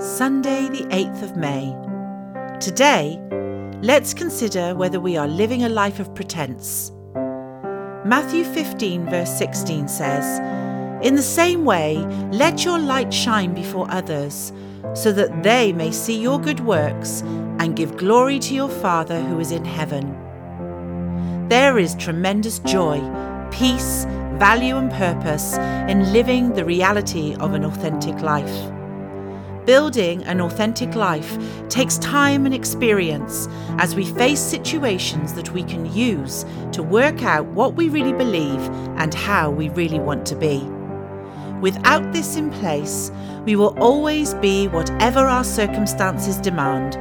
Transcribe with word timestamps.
Sunday, 0.00 0.66
the 0.70 0.86
8th 0.86 1.22
of 1.22 1.36
May. 1.36 1.76
Today, 2.58 3.20
let's 3.82 4.14
consider 4.14 4.74
whether 4.74 4.98
we 4.98 5.18
are 5.18 5.28
living 5.28 5.64
a 5.64 5.68
life 5.68 6.00
of 6.00 6.14
pretense. 6.14 6.90
Matthew 8.06 8.44
15, 8.44 9.10
verse 9.10 9.30
16 9.36 9.88
says, 9.88 10.38
In 11.04 11.16
the 11.16 11.22
same 11.22 11.66
way, 11.66 11.98
let 12.32 12.64
your 12.64 12.78
light 12.78 13.12
shine 13.12 13.52
before 13.52 13.90
others, 13.90 14.54
so 14.94 15.12
that 15.12 15.42
they 15.42 15.70
may 15.70 15.90
see 15.90 16.18
your 16.18 16.40
good 16.40 16.60
works 16.60 17.20
and 17.58 17.76
give 17.76 17.98
glory 17.98 18.38
to 18.38 18.54
your 18.54 18.70
Father 18.70 19.20
who 19.20 19.38
is 19.38 19.52
in 19.52 19.66
heaven. 19.66 20.16
There 21.50 21.78
is 21.78 21.94
tremendous 21.96 22.58
joy, 22.60 23.00
peace, 23.50 24.06
value, 24.38 24.78
and 24.78 24.90
purpose 24.90 25.58
in 25.90 26.10
living 26.10 26.54
the 26.54 26.64
reality 26.64 27.34
of 27.34 27.52
an 27.52 27.66
authentic 27.66 28.18
life. 28.22 28.79
Building 29.66 30.24
an 30.24 30.40
authentic 30.40 30.94
life 30.94 31.38
takes 31.68 31.98
time 31.98 32.46
and 32.46 32.54
experience 32.54 33.46
as 33.78 33.94
we 33.94 34.06
face 34.06 34.40
situations 34.40 35.34
that 35.34 35.52
we 35.52 35.62
can 35.62 35.92
use 35.92 36.46
to 36.72 36.82
work 36.82 37.22
out 37.22 37.44
what 37.46 37.74
we 37.74 37.88
really 37.90 38.14
believe 38.14 38.60
and 38.96 39.12
how 39.12 39.50
we 39.50 39.68
really 39.70 40.00
want 40.00 40.24
to 40.26 40.34
be. 40.34 40.58
Without 41.60 42.10
this 42.12 42.36
in 42.36 42.50
place, 42.50 43.12
we 43.44 43.54
will 43.54 43.78
always 43.78 44.32
be 44.34 44.66
whatever 44.68 45.20
our 45.20 45.44
circumstances 45.44 46.38
demand, 46.38 46.96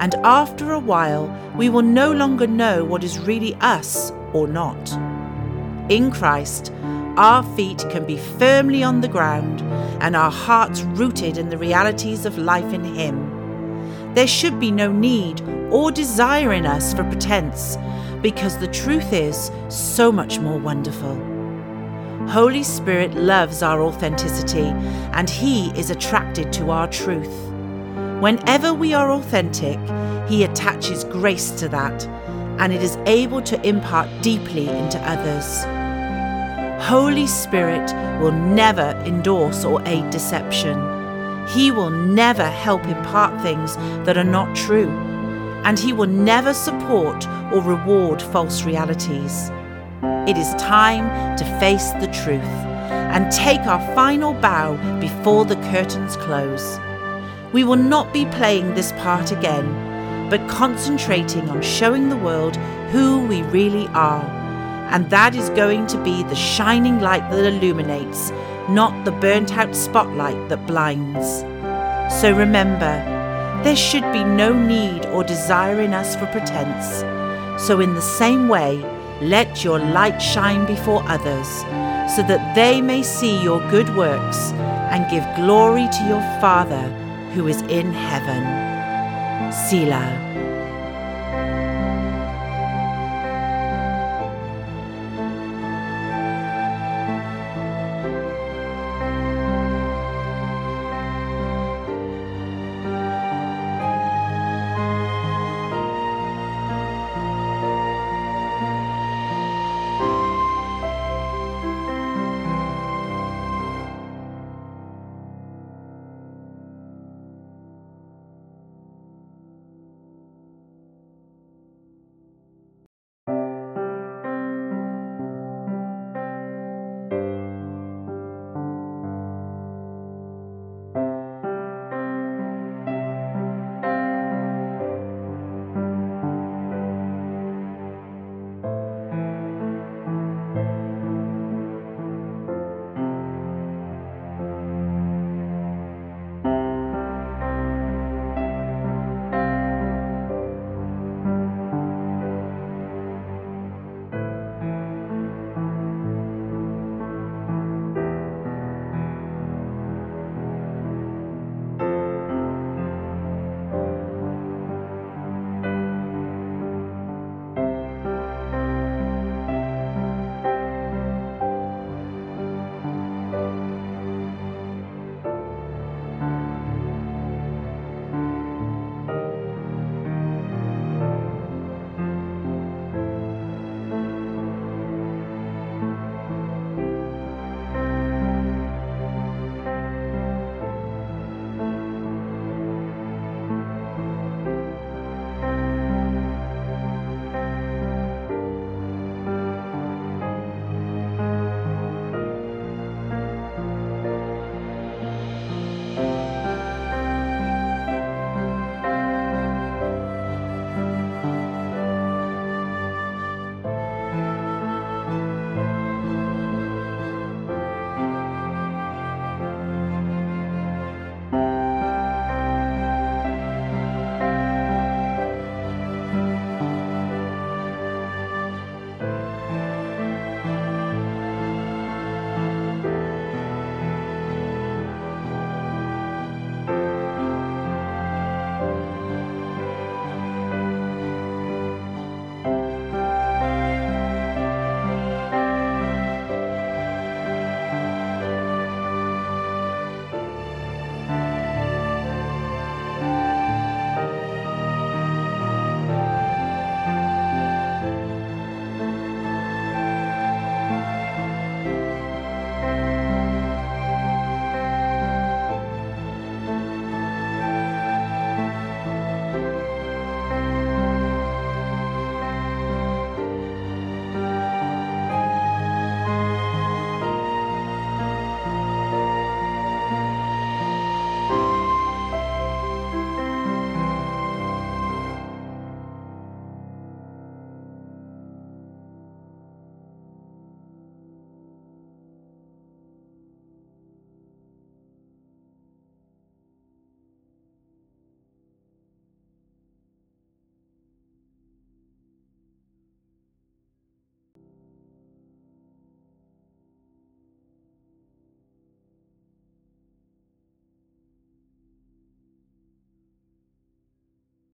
and 0.00 0.16
after 0.16 0.72
a 0.72 0.80
while, 0.80 1.28
we 1.56 1.68
will 1.68 1.82
no 1.82 2.10
longer 2.12 2.46
know 2.46 2.84
what 2.84 3.04
is 3.04 3.20
really 3.20 3.54
us 3.60 4.12
or 4.32 4.48
not. 4.48 4.92
In 5.90 6.10
Christ, 6.10 6.72
our 7.20 7.42
feet 7.54 7.84
can 7.90 8.06
be 8.06 8.16
firmly 8.16 8.82
on 8.82 9.02
the 9.02 9.08
ground 9.08 9.60
and 10.00 10.16
our 10.16 10.30
hearts 10.30 10.80
rooted 10.80 11.36
in 11.36 11.50
the 11.50 11.58
realities 11.58 12.24
of 12.24 12.38
life 12.38 12.72
in 12.72 12.82
Him. 12.82 14.14
There 14.14 14.26
should 14.26 14.58
be 14.58 14.70
no 14.70 14.90
need 14.90 15.42
or 15.70 15.92
desire 15.92 16.54
in 16.54 16.64
us 16.64 16.94
for 16.94 17.04
pretense 17.04 17.76
because 18.22 18.56
the 18.56 18.68
truth 18.68 19.12
is 19.12 19.50
so 19.68 20.10
much 20.10 20.38
more 20.38 20.58
wonderful. 20.58 21.14
Holy 22.26 22.62
Spirit 22.62 23.14
loves 23.14 23.62
our 23.62 23.82
authenticity 23.82 24.72
and 25.12 25.28
He 25.28 25.78
is 25.78 25.90
attracted 25.90 26.54
to 26.54 26.70
our 26.70 26.88
truth. 26.88 27.52
Whenever 28.22 28.72
we 28.72 28.94
are 28.94 29.10
authentic, 29.10 29.78
He 30.26 30.44
attaches 30.44 31.04
grace 31.04 31.50
to 31.50 31.68
that 31.68 32.06
and 32.58 32.72
it 32.72 32.82
is 32.82 32.96
able 33.04 33.42
to 33.42 33.60
impart 33.68 34.08
deeply 34.22 34.70
into 34.70 34.98
others. 35.00 35.66
Holy 36.80 37.26
Spirit 37.26 37.92
will 38.22 38.32
never 38.32 38.98
endorse 39.04 39.64
or 39.66 39.86
aid 39.86 40.08
deception. 40.08 40.78
He 41.48 41.70
will 41.70 41.90
never 41.90 42.48
help 42.48 42.84
impart 42.86 43.38
things 43.42 43.76
that 44.06 44.16
are 44.16 44.24
not 44.24 44.56
true, 44.56 44.88
and 45.64 45.78
He 45.78 45.92
will 45.92 46.08
never 46.08 46.54
support 46.54 47.28
or 47.52 47.60
reward 47.60 48.22
false 48.22 48.64
realities. 48.64 49.50
It 50.26 50.38
is 50.38 50.54
time 50.54 51.36
to 51.36 51.44
face 51.60 51.90
the 52.00 52.08
truth 52.08 52.42
and 53.12 53.30
take 53.30 53.60
our 53.66 53.94
final 53.94 54.32
bow 54.32 54.76
before 55.00 55.44
the 55.44 55.56
curtains 55.70 56.16
close. 56.16 56.80
We 57.52 57.62
will 57.62 57.76
not 57.76 58.10
be 58.14 58.24
playing 58.24 58.74
this 58.74 58.92
part 58.92 59.32
again, 59.32 60.30
but 60.30 60.48
concentrating 60.48 61.50
on 61.50 61.60
showing 61.60 62.08
the 62.08 62.16
world 62.16 62.56
who 62.90 63.26
we 63.26 63.42
really 63.42 63.86
are 63.88 64.39
and 64.90 65.08
that 65.10 65.34
is 65.34 65.50
going 65.50 65.86
to 65.88 66.02
be 66.02 66.22
the 66.24 66.34
shining 66.34 67.00
light 67.00 67.28
that 67.30 67.44
illuminates, 67.44 68.30
not 68.68 69.04
the 69.04 69.12
burnt 69.12 69.56
out 69.56 69.74
spotlight 69.74 70.48
that 70.48 70.66
blinds. 70.66 71.40
So 72.20 72.32
remember, 72.36 73.18
there 73.62 73.76
should 73.76 74.10
be 74.12 74.24
no 74.24 74.52
need 74.52 75.06
or 75.06 75.22
desire 75.22 75.80
in 75.80 75.94
us 75.94 76.16
for 76.16 76.26
pretense. 76.26 77.04
So, 77.66 77.80
in 77.80 77.94
the 77.94 78.00
same 78.00 78.48
way, 78.48 78.78
let 79.20 79.62
your 79.62 79.78
light 79.78 80.18
shine 80.18 80.64
before 80.66 81.02
others, 81.06 81.48
so 82.16 82.22
that 82.22 82.54
they 82.54 82.80
may 82.80 83.02
see 83.02 83.42
your 83.42 83.60
good 83.70 83.94
works 83.94 84.52
and 84.90 85.10
give 85.10 85.24
glory 85.36 85.88
to 85.88 86.04
your 86.08 86.22
Father 86.40 86.88
who 87.34 87.46
is 87.48 87.60
in 87.62 87.92
heaven. 87.92 88.42
Selah. 89.52 90.29